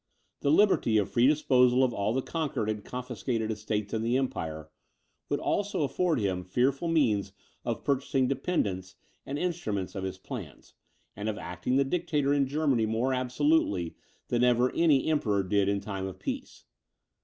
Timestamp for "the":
0.39-0.49, 2.11-2.23, 4.01-4.17, 11.75-11.83